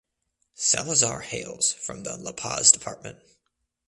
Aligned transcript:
Salazar 0.55 1.19
hails 1.21 1.73
from 1.73 2.01
the 2.01 2.17
La 2.17 2.31
Paz 2.31 2.71
Department. 2.71 3.19